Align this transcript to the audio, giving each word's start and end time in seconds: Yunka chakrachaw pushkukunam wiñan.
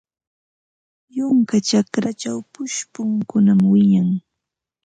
Yunka 1.15 1.57
chakrachaw 1.67 2.37
pushkukunam 2.53 3.59
wiñan. 3.71 4.09